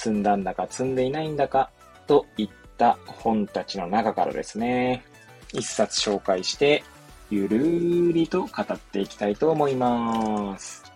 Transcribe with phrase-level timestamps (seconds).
[0.00, 1.70] 積んだんだか積んでいないんだか、
[2.06, 5.04] といった本たちの中からですね、
[5.52, 6.82] 一冊紹介して、
[7.28, 10.90] ゆるーりと語っていきたいと思います。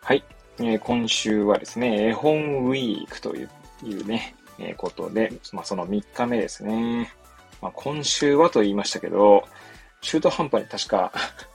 [0.00, 0.22] はい。
[0.58, 3.50] えー今週はですね、絵本ウィークという
[3.82, 7.12] いうね、えーことで、まあ、その3日目ですね。
[7.60, 9.42] まあ、今週はと言いましたけど、
[10.02, 11.12] 中途半端に確か、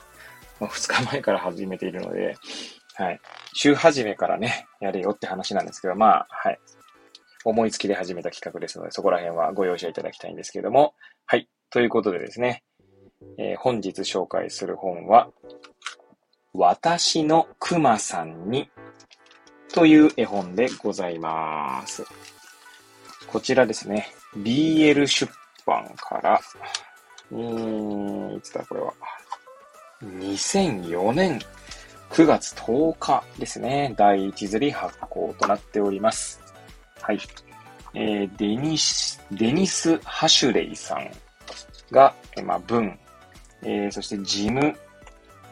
[0.59, 2.35] ま2日前から始めているので、
[2.95, 3.21] はい。
[3.53, 6.59] 週始めからね、やれよって話なんですけど、まあ、はい。
[7.43, 10.93] 思いつきで始めた企画ですので、そこら辺はご容赦いただきたいんですけども、
[11.25, 11.49] はい。
[11.69, 12.63] ということでですね、
[13.37, 15.29] えー本日紹介する本は、
[16.53, 18.69] 私のクマさんに
[19.73, 22.03] という絵本でございます。
[23.27, 24.07] こちらですね、
[24.37, 25.31] BL 出
[25.65, 26.41] 版から、
[27.31, 28.93] うーん、いつだこれは
[30.03, 31.39] ？2004年
[32.11, 36.41] 9月10日ですね、第一釣り発行となっております。
[36.99, 37.19] はい。
[37.93, 41.09] えーデニス、デニス・ハシュレイさん
[41.89, 42.99] が、えーまあ、文、
[43.63, 44.75] えーそしてジム・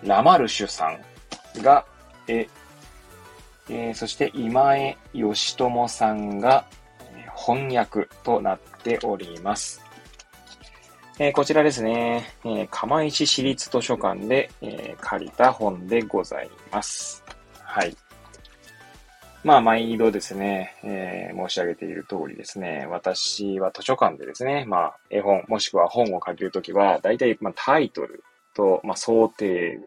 [0.04, 1.86] ラマルシュさんが、
[2.28, 2.46] え
[3.70, 6.66] えーそして今江義友さんが
[7.38, 9.82] 翻訳となっております。
[11.22, 17.26] えーこちらですね、えー釜石市立図書館で、えー借りた本でございます。
[17.62, 17.94] はい。
[19.44, 28.24] まあ、毎度ですね、え申し上げている通りですね、私は図書館でですね、まあ、絵本、もしくは本を借りるときは、大体、まあ、タイトル
[28.56, 29.80] と、まあ、想定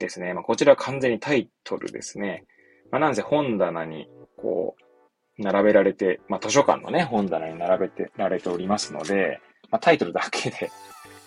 [0.00, 0.34] ですね。
[0.34, 2.44] まあ、こちら完全にタイトルですね。
[2.90, 4.76] まあ、なんせ本棚に、こ
[5.38, 10.70] う、並べられて、まあ、図書館のね、本棚に並べてられておりますので、まあ、タイトルだけで、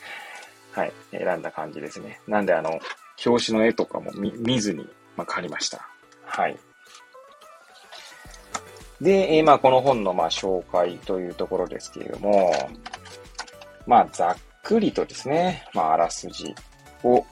[0.73, 2.19] はい、選んだ感じですね。
[2.27, 2.79] なんで、あの、
[3.25, 5.87] 表紙の絵とかも見ずに、まあ、借りました。
[6.25, 6.57] はい。
[9.01, 12.53] で、えまあ、この本の、まあ、紹介というところですけれども、
[13.85, 16.55] まあ、ざっくりとですね、まあ、あらすじ
[17.03, 17.25] を、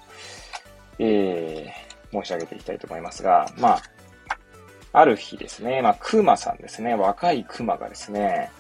[1.00, 3.82] えー、申し上げていきたいと思いますが、まあ、
[4.94, 8.52] ある日ですね、まあ、クマさんですね、若いクマがですね、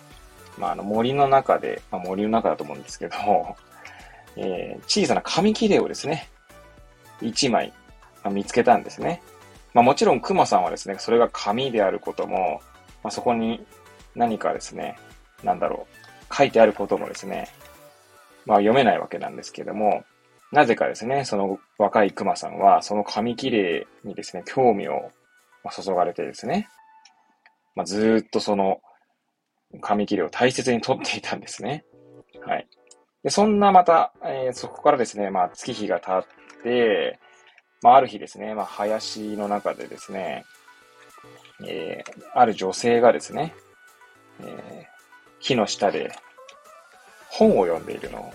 [0.57, 3.16] まあ、あの森の中で、まあ、森の中だと思うんですけど、
[4.38, 6.29] えー小さな紙切れをですね、
[7.22, 7.73] 一枚、
[8.23, 9.22] まあ見つけたんですね。
[9.73, 12.61] まあ、もちろんクマさんはですね、それが紙であることも、
[13.03, 13.66] まあ、そこに
[14.16, 14.97] 何かですね、
[15.44, 15.88] なんだろ
[16.29, 17.47] う、書いてあることもですね、
[18.45, 20.03] まあ、読めないわけなんですけども、
[20.51, 25.11] なぜかですね、その若いクマさんは、その紙切れにですね、興味を
[25.73, 26.67] 注がれてですね、
[27.75, 28.81] まあ、ずっとその
[29.79, 31.85] 紙切れを大切に取っていたんですね。
[32.45, 32.67] はい。
[33.23, 37.19] で、そんなまた、えーそこからですね、まあ、月日が経って、
[37.81, 40.43] まあ、ある日ですね、まあ、林の中でですね、
[41.67, 43.53] えーある女性がですね、
[44.41, 44.91] えー
[45.39, 46.11] 木の下で
[47.29, 48.33] 本を読んでいるのを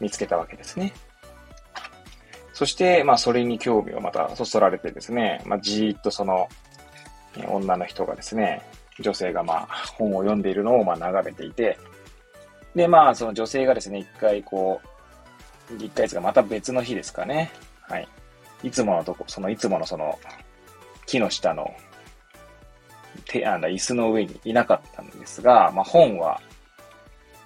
[0.00, 0.92] 見つけたわけですね。
[2.52, 6.48] そして、まあ、それに興味をまたそそられてですね、まあ、じーっとその、
[7.48, 8.62] 女の人がですね、
[9.00, 9.66] 女性がまあ、
[9.96, 11.78] 本を読んでいるのをまあ眺めていて、
[12.74, 14.80] で、まあ、その女性がですね、一回こ
[15.72, 17.50] う、一回ですが、また別の日ですかね。
[17.82, 18.08] はい。
[18.62, 20.18] いつものとこ、そのいつものその、
[21.06, 21.74] 木の下の、
[23.26, 26.40] 手、あの、椅子の上にいなかったんですが、まあ、本は、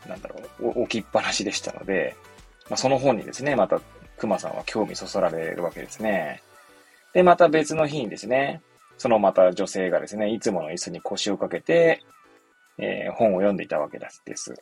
[0.06, 2.14] なんだろう、置きっぱなしでしたので、
[2.68, 3.80] まあ、その本にですね、また、
[4.16, 6.42] 熊さんは興味そそられるわけですね。
[7.12, 8.60] で、また別の日にですね、
[8.96, 12.00] そのまた女性がですね、いつもの椅子に腰をかけて、
[12.78, 14.54] えー本を読んでいたわけです。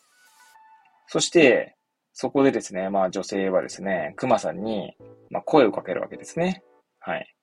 [1.06, 1.76] そして、
[2.12, 4.94] そこでですね、まあ女性はですね、熊さんに、
[5.30, 6.62] まあ、声をかけるわけですね。
[7.00, 7.34] はい。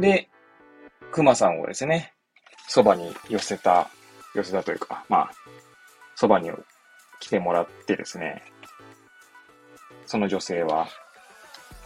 [0.00, 0.28] で、
[1.12, 2.14] 熊さんをですね、
[2.66, 3.88] そばに寄せた、
[4.34, 5.30] 寄せたというか、まあ、
[6.16, 6.50] そばに
[7.20, 8.42] 来てもらってですね、
[10.06, 10.88] その女性は、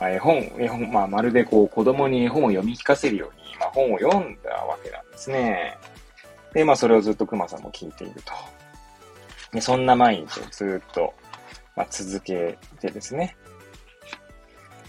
[0.02, 5.78] まあ絵本、絵本、まあ、まるでこう、子供に絵本を読み聞かせるように、まあ、本を読んだわけなんですね。
[6.52, 8.32] で、まあ、それをずっと熊さんも聞いていると。
[9.52, 11.14] でそんな毎日をずっと、
[11.76, 13.36] まあ、続けてですね。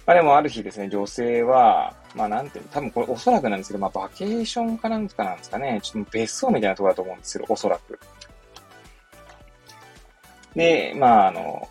[0.08, 5.80] まあ、でもある日ですね、女性は、まあなんていうの、多分これおそらくなんですけど、まあバケーションかなんかなんですかね。
[5.84, 8.00] ちょっと別荘みたいなところだと思うんですよ、おそらく。
[10.56, 11.70] で、まああの、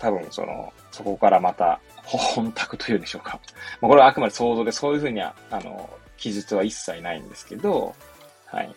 [0.00, 1.80] 多分その、そこからまた、
[2.16, 3.38] 本宅というんでしょうか。
[3.80, 7.94] まあこれはあくまで想像で、そういうふうには、あの、記述は一切ないんですけど、
[8.46, 8.74] はい。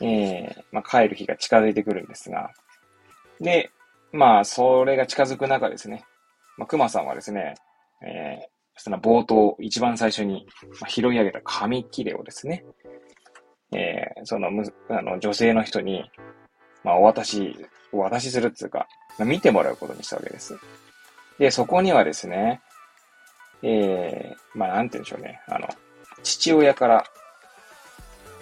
[0.00, 2.50] えー、まあ帰る日が近づいてくるんですが、
[3.40, 3.70] で、
[4.12, 6.04] まあ、それが近づく中ですね、
[6.56, 7.54] まあ、熊さんはですね、
[8.02, 10.46] えー、その冒頭、一番最初に、
[10.88, 12.64] 拾い上げた紙切れをですね、
[13.72, 16.10] えー、その、む、あの、女性の人に、
[16.82, 17.56] まあ、お渡し、
[17.92, 18.88] お渡しするっていうか、
[19.18, 20.58] まあ、見てもらうことにしたわけです。
[21.40, 22.60] で、そこにはですね、
[23.62, 25.40] えー、まあ、なんて言うんでしょうね。
[25.48, 25.66] あの、
[26.22, 27.04] 父親から、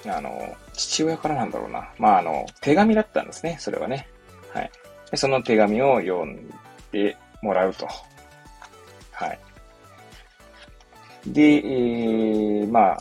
[0.08, 1.88] あの、父親からなんだろうな。
[1.96, 4.08] まあ、あの、手紙だったんですね、それはね。
[4.52, 4.70] はい。
[5.12, 6.52] でその手紙を読ん
[6.90, 7.88] でもらうと。
[9.12, 9.38] はい。
[11.24, 12.98] で、えー、まあ、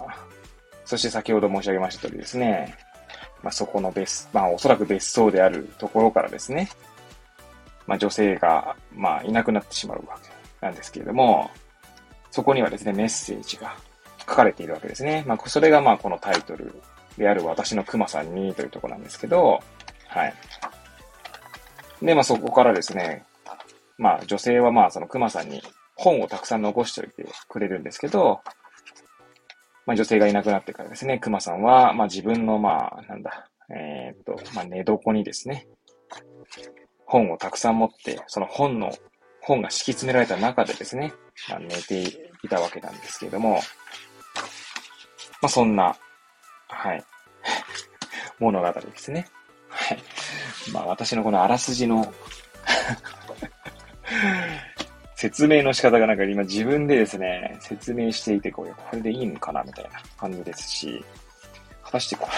[0.85, 2.75] そして先ほど申し上げました通りですね、
[3.41, 6.69] まあ、そこの別、まあ、おそらく別荘であるところからですね、
[7.87, 11.49] まあ、女性が、まあ、いなくなってしまうわけなんですけれども、
[12.31, 13.75] そこにはですね、メッセージが
[14.19, 15.23] 書かれているわけですね。
[15.25, 16.81] まあ、それがまあ、このタイトル
[17.17, 19.59] である私の熊さんにというところなんですけど、
[20.07, 20.33] はい。
[22.01, 23.23] で、まあ、そこからですね、
[23.97, 25.63] まあ、女性はまあ、その熊さんに
[25.95, 28.41] 本をたくさん残しておいてくれるんですけど、
[29.85, 35.67] まあ、女性がいなくなってからですね、熊さんは、まあ、自分の、まあ、なんだ、えー、っと、まあ、寝床にですね、
[37.07, 38.93] 本をたくさん持って、その本の、
[39.41, 41.13] 本が敷き詰められた中でですね、
[41.49, 42.03] まあ、寝て
[42.43, 43.61] いたわけなんですけれども、
[45.41, 45.95] まあ、そんな、
[46.67, 47.03] はい、
[48.39, 49.27] 物語ですね。
[49.69, 50.03] はい。
[50.73, 52.13] まあ、私のこのあらすじの
[55.15, 61.05] 説明の仕方がなんか今自分でですね、説明していて、これ、これでいいのかなみたいな感じですし、
[61.83, 62.31] 果たしてこれ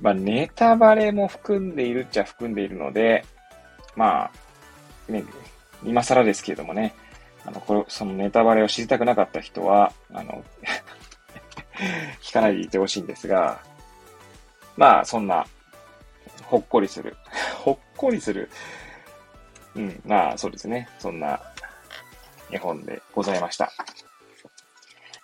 [0.00, 3.24] まあ、ネタバレも含んでいるっちゃ含んでいるので、
[3.96, 4.30] ま
[5.08, 5.24] あ、ね、
[5.84, 6.94] 今更ですけれどもね、
[7.44, 10.44] あの、これ、そのネタバレを知りたくなかった人は、あの
[12.22, 13.60] 聞かないでいてほしいんですが、
[14.76, 15.46] まあ、そんな、
[16.44, 17.16] ほっこりする。
[17.58, 18.50] ほっこりする
[19.74, 20.88] うん、まあそうですね。
[20.98, 21.40] そんな
[22.50, 23.70] 絵本でございました。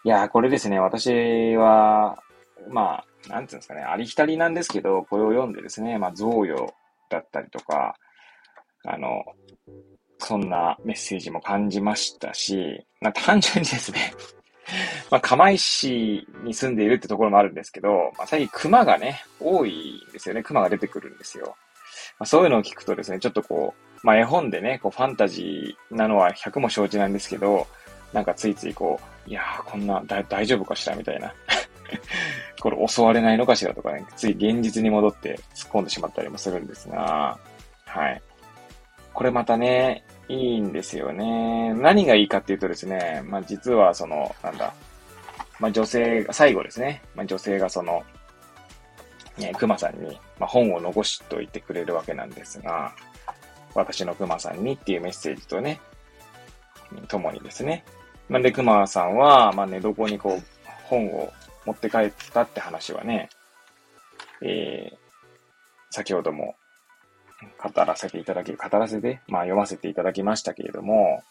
[0.04, 2.22] いやー、これですね、私は、
[2.68, 6.74] まあ、なんていうんですかね、ありきたりなんですけど、これを読んでですね、まあ、贈与
[7.10, 7.94] だったりとか、
[8.84, 9.24] あの、
[10.18, 14.12] そんなメッセージも感じましたし、まあ、単純にですね
[15.10, 20.42] まあ、釜石に住んでいるってところもあるんですけど、まあ、最近熊がね、多いんですよね。
[20.42, 21.56] 熊が出てくるんですよ。
[22.18, 27.66] まあ、そういうのを聞くとですね、ちょっとこう、まあ、絵本でね、こう、ファンタジーなのは100も承知なんですけど、
[28.12, 31.34] なんかついついこう、いやー、こんな、大丈夫かしらみたいな。
[32.64, 37.38] これ襲われないのかしらとかね、つい現実に戻って突っ込んでしまったりもするんですが、
[37.84, 38.22] はい。
[39.12, 41.74] これまたね、いいんですよね。
[41.74, 44.72] 何がいいかっていうとですね、まあ実はその、なんだ、
[45.60, 48.02] まあ女性が、最後ですね、まあ女性がその、
[49.36, 52.94] ね、熊さんに、まあ、本を残しといてくれるわけなんですが、
[53.74, 55.82] 私の熊さんにっていうメッセージとね、
[57.08, 57.84] ともにですね。
[58.30, 60.42] なんで熊さんは、まあ、寝床にこう、
[60.84, 61.30] 本を
[61.64, 63.28] 持って帰ったって話はね、
[64.42, 64.96] えー、
[65.90, 66.54] 先ほども
[67.62, 71.22] 語らせていただき、語らせて、まあ読ませていただきましたけれども、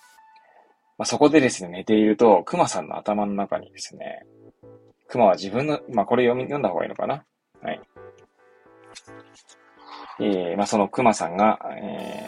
[0.98, 4.26] まあ、そこでですね、寝ていると、熊さんの頭の中にですね、
[5.08, 7.24] 熊は自分の、まあこれ読み、読んだ方がいいのかな？
[7.62, 7.82] はい。
[10.20, 12.28] えー、まあ、その熊さんが、え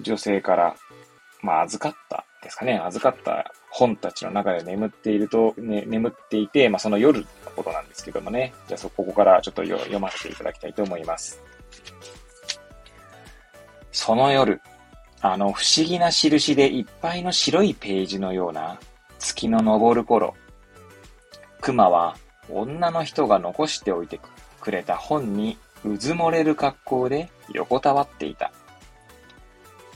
[0.00, 0.74] ー、女性から、
[1.42, 2.19] まあ、預かった
[2.50, 2.80] ですかね。
[2.84, 8.52] 預かった本たちの中で眠っていると、ね、眠っていて、まあ、その夜のことなんですけどもね。
[8.66, 11.40] じゃあ、そこからちょっと読ませていただきたいと思います。
[13.92, 14.60] その夜、
[15.22, 18.80] あの不思議な印でいっぱいの白いページのような
[19.18, 20.34] 月の昇る頃、
[21.60, 22.16] 熊は
[22.50, 24.18] 女の人が残しておいて
[24.60, 28.50] くれた本にうずもれる格好で横たわっていた。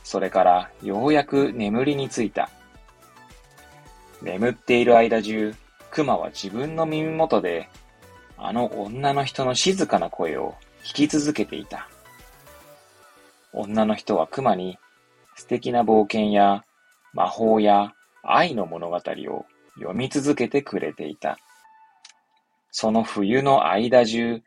[0.04, 2.50] それからようやく眠りについた。
[4.22, 5.54] 眠っている間中、
[5.90, 7.68] 熊は自分の耳元で、
[8.36, 11.88] あの女の人の静かな声を聞き続けていた。
[13.52, 14.78] 女の人は熊に
[15.36, 16.64] 素敵な冒険や
[17.12, 19.00] 魔法や愛の物語を
[19.76, 21.38] 読み続けてくれていた。
[22.70, 24.42] その冬の間中、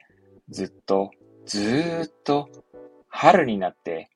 [0.50, 1.12] ずっと
[1.46, 2.50] ずーっと
[3.10, 4.10] 春になって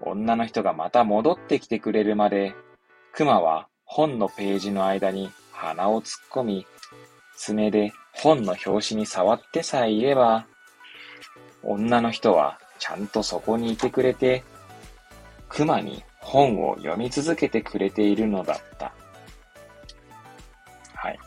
[0.00, 2.54] 女の人がまた戻ってきてくれるまで、
[3.12, 6.66] 熊は本のページの間に鼻を突っ込み、
[7.36, 10.46] 爪で本の表紙に触ってさえいれば、
[11.62, 14.44] 女の人はちゃんとそこにいてくれて、
[15.48, 18.92] 熊に本を読み続けてくれているのだった。
[20.94, 21.18] はい。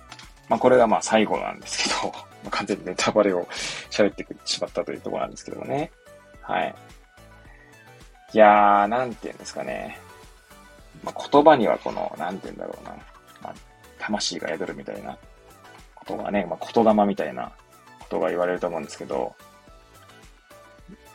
[0.48, 2.14] まあ、これがまあ最後なんですけど、
[2.52, 3.44] 完全にネタバレを
[3.90, 5.92] 喋ってしまったというところなんですけどね。
[6.42, 6.76] はい。
[8.34, 10.00] いやー、なんて言うんですかね。
[11.04, 12.92] まあ、言葉にはこの、なんて言うんだろうな。
[13.42, 13.54] まあ、
[13.98, 15.18] 魂が宿るみたいな
[15.96, 17.52] ことがね、まあ、言霊みたいな
[18.00, 19.36] ことが言われると思うんですけど、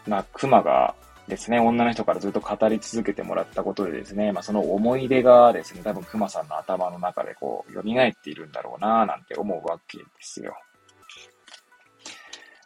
[0.06, 0.94] まあ、熊が
[1.28, 7.84] ですね、女の人からずっと語り続けてもらったことでですね、まあ、その思い出がですね、多分熊さんの頭の中でこう、蘇っ
[8.22, 10.54] ているんだろうななんて思うわけですよ。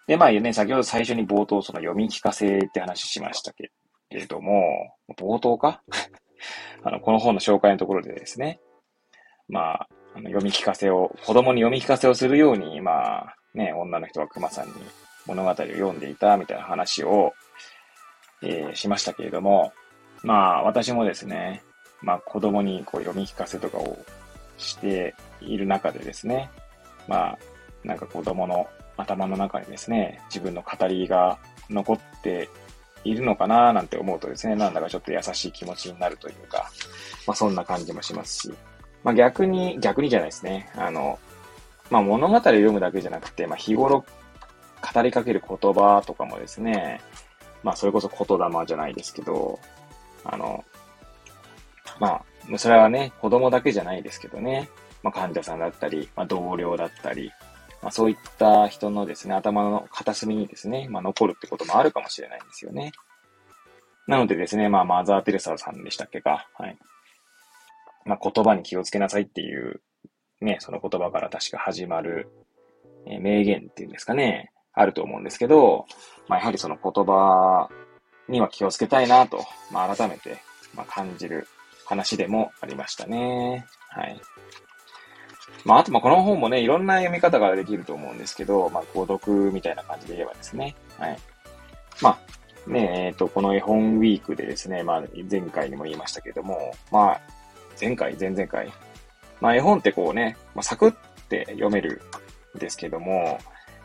[0.06, 3.77] で、まあね、先ほど最初に冒頭その読み聞かせって話しましたけど
[4.10, 5.82] れども、冒頭か？
[6.82, 8.60] あの、この本の紹介のところでですね、
[9.48, 14.72] まあ、あの読み聞かせを、子供に読み聞かせをするように、まあ、ね、女の人は熊さんに
[15.26, 17.32] 物語を読んでいたみたいな話を、
[18.42, 19.72] えー、しましたけれども、
[20.22, 21.62] まあ、私もですね、
[22.02, 23.98] まあ、子供にこう読み聞かせとかを
[24.56, 26.50] している中でですね、
[27.08, 27.38] まあ、
[27.84, 31.38] なんか子供の頭の中にですね、自分の語りが
[31.70, 32.48] 残って
[33.04, 36.70] いるのかななんて思うとですね、なんだかちょっと優しい気持ちになるというか、
[37.26, 38.54] まあそんな感じもしますし、
[39.04, 40.70] まあ逆に、逆にじゃないですね。
[40.76, 41.18] あの、
[41.90, 44.04] まあ物語を読むだけじゃなくて、まあ日頃
[44.94, 47.00] 語りかける言葉とかもですね、
[47.62, 49.58] まあそれこそ言霊じゃないですけど、
[50.24, 50.64] あの、
[51.98, 54.68] まあ、それはね、子供だけじゃないですけどね、
[55.02, 57.32] まあ患者さんだったり、まあ同僚だったり、
[57.82, 62.92] まあそういった人のですね、頭の片隅にですね、まあ残るってこともあるかもしれないんですよね。
[64.06, 66.78] なのでですね、まあマザー・テレサさんでしたっけか、はい。
[68.04, 69.80] まあ言葉に気をつけなさいっていう、
[70.40, 72.28] ね、その言葉から確か始まる、
[73.06, 75.86] え名言っていうんですかね、あると思うんですけど、
[76.26, 77.68] まあやはりその言葉
[78.28, 80.38] には気をつけたいなと、まあ改めて、
[80.74, 81.46] ま、感じる
[81.86, 83.66] 話でもありましたね。
[83.90, 84.20] はい。
[85.64, 90.74] まあ、あと、ま、この本もね、いろんな読み方ができると思うんですけど、まあ、購読みたいな感じで言えばですね。
[90.98, 91.18] はい。
[92.00, 97.20] まあ、ねえ、っ、ー、と、この絵本ウィークでですね、まあ、前回にも言いましたけども、まあ、
[97.80, 98.72] 前回、前々回。
[99.40, 100.92] まあ、絵本ってこうね、まあ、サクっ
[101.28, 102.02] て読める
[102.56, 103.38] んですけども、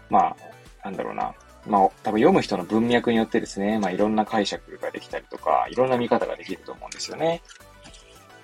[0.09, 0.35] まあ、
[0.83, 1.33] なんだろうな。
[1.65, 7.41] まあ、多分読む人の文脈によってですね、まあ、いろんな解釈ができたりとか、いろんな見方ができると思うんですよね。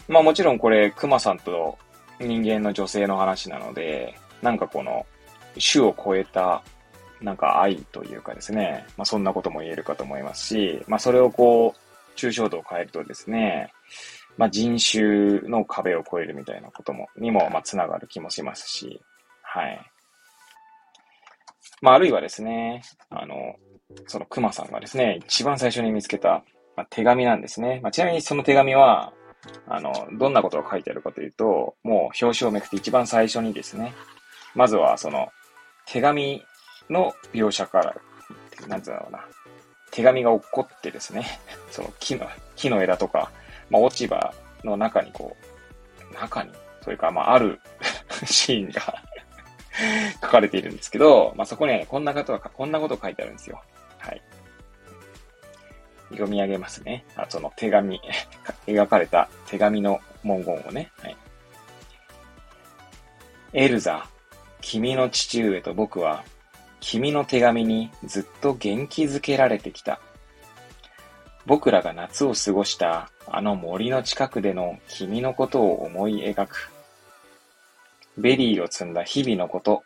[0.08, 1.78] まあ、もちろんこれ、熊さんと
[2.20, 5.06] 人間の女性の話なので、なんかこの、
[5.60, 6.64] 種を超えた、
[7.22, 13.72] なんか愛というかですね、まあそんなことも言えるかと思いますし、まあそれをこう、抽象度を変えるとですね、
[14.38, 19.02] まあ人種の壁を越えるみたいなことも、にも、まあつながる気もしますし、
[19.42, 19.92] はい。
[21.82, 23.56] まああるいはですね、あの、
[24.08, 26.44] その熊さんがですね、一番最初に見つけた、
[26.76, 27.80] まあ、手紙なんですね。
[27.82, 29.14] まあ、ちなみにその手紙は、
[29.67, 33.93] あの、どんなことが書いてあるかというと、もう表紙をめくって一番最初にですね、
[34.55, 35.29] まずはその、
[35.86, 36.43] 手紙
[36.89, 37.96] の描写から、
[38.67, 39.25] なんつうんだろうな、
[39.91, 41.25] 手紙が落っこってですね、
[41.72, 43.31] その木の、木の枝とか、
[43.69, 45.36] まあ、落ち葉の中にこ
[46.12, 46.51] う、中に、
[46.84, 47.60] それかまあ、ある
[48.25, 48.81] シーンが
[50.22, 53.62] 書かれているんですけど、まあ、そこにはね、こんなことが、こんなこと書いてあるんですよ。
[56.10, 57.06] 読み上げますね。
[57.16, 58.00] あその手紙、
[58.68, 60.92] 描かれた手紙の文言をね。
[61.01, 61.18] はい。
[63.54, 64.08] エルザ、
[64.62, 66.24] 君の父上と僕は、
[66.80, 70.00] 君の手紙にずっと元気づけられてきた。
[71.46, 76.72] 僕らが夏を過ごしたあの森の近くでの君のことを思い描く。
[78.18, 79.84] ベリーを積んだ日々のこと、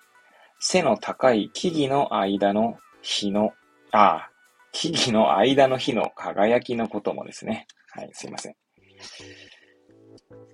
[0.60, 3.54] 背の高い木々の間の日の、
[3.92, 4.30] ああ、
[4.74, 7.68] 木々の間の日の輝きのこともですね。
[7.92, 8.56] はい、すいません。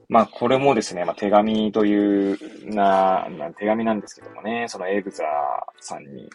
[0.09, 2.37] まあ、これもですね、まあ、手紙という
[2.73, 5.23] な、な手紙なんですけどもね、そのエルザ
[5.79, 6.29] さんに。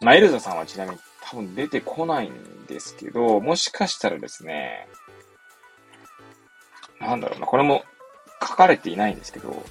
[0.00, 4.88] まあ、エルザさんはちなみに多分出てこないんですけど、もしかしたらですね、
[7.00, 7.84] なんだろうな、これも
[8.40, 9.62] 書かれていないんですけど、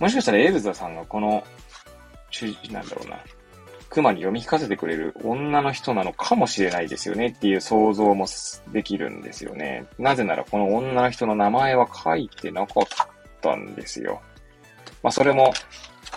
[0.00, 1.44] もしかしたらエルザさんがこの、
[2.70, 3.18] なんだろうな、
[3.90, 8.26] 熊に読み聞かせてくれる女の人なのかもしれないですよねっていう想像も
[8.72, 9.86] できるんですよね。
[9.98, 12.84] なぜならこの女の人の名前は書いてなかっ
[13.40, 14.20] たんですよ。
[15.02, 15.52] まあそれも、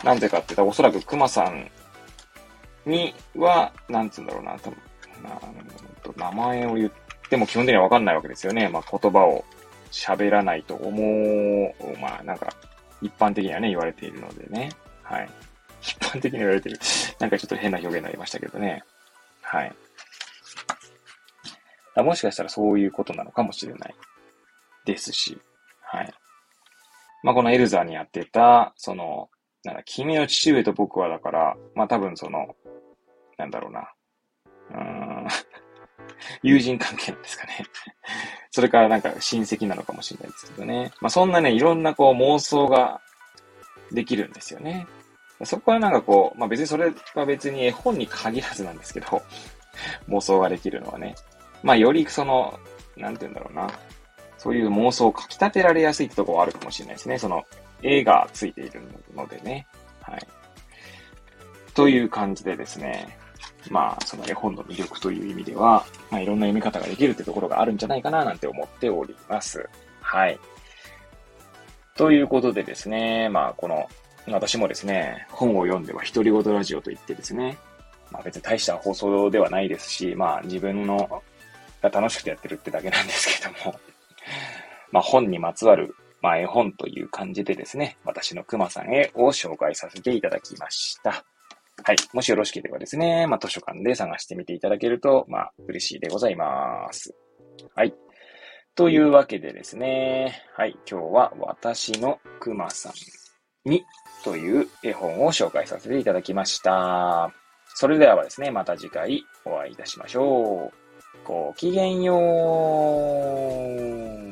[0.04, 1.70] なんでかって言ったらおそらく熊さん
[2.86, 4.78] には、なんつうんだろうな、多分、
[6.18, 6.92] な名前を言っ
[7.30, 8.68] ても基本的にはわかんないわけですよね。
[8.68, 9.46] まあ言葉を
[9.92, 12.50] 喋らないと思う、まあなんか、
[13.02, 14.72] 一般的にはね、言われているのでね。
[15.04, 15.30] はい。
[15.82, 16.80] 一般的に言われてる。
[17.20, 18.84] なんかちょっと変な表現になりましたけどね。
[19.42, 19.74] はい。
[21.96, 23.96] もしかしたらそういうことなのかもしれない
[24.86, 25.38] ですし、
[25.82, 26.14] はい。
[27.24, 29.30] まあ、このエルザーにやってた、その、
[29.64, 32.56] なんだ、君の父上と僕はだから、まあ、多分その、
[33.38, 33.92] なんだろうな。
[34.72, 35.28] うーん。
[36.44, 37.66] 友人関係なんですかね。
[38.52, 40.92] それからなんか親戚なのかもしれないですけどね。
[41.00, 43.02] まあ、そんなね、いろんなこう妄想が
[43.92, 44.88] できるんですよね。
[45.46, 49.22] そこはなんかこう、まあ、別にそれは別に絵本に限らずなんですけど、
[50.10, 51.16] 妄想ができるのはね。
[51.64, 52.60] まあ、よりその、
[52.98, 53.70] なんて言うんだろうな。
[54.38, 57.18] そういう妄想をかき立てられやすいってとこはあるかもしれないですね。
[57.18, 57.46] その、
[57.84, 58.82] 絵がついている
[59.16, 59.68] のでね。
[60.02, 60.28] はい。
[61.74, 63.18] という感じでですね。
[63.70, 69.68] まあ、その絵本の魅力という意味では、まあ、いろんな読み方ができるってところがあるんじゃないかななんて思っております。
[70.02, 70.40] はい。
[71.96, 73.88] ということでですね、まあ、この、
[74.28, 77.58] 私もですね、本を読んでは独り言ラジオと言ってですね、
[78.12, 81.24] まあ別に大した放送ではないですし、まあ自分の
[81.82, 83.80] が楽しくてやってるってだけなんですけども、
[84.92, 91.26] まあ本にまつわる、まあ絵本という感じでですね、私の熊さんへを紹介させていただきました。
[91.84, 91.96] はい。
[92.14, 97.16] もしよろしければですね、まあ図書館で探してみていただけると、まあ嬉しいでございます。
[97.76, 97.96] はい。
[98.76, 100.78] というわけでですね、はい。
[100.90, 103.84] 今日は私の熊さんに
[104.24, 107.32] という絵本を紹介させていただきました。
[107.76, 110.82] それではですね、また次回お会いいたしましょう。
[111.26, 112.16] ごきげんよ
[114.28, 114.31] う。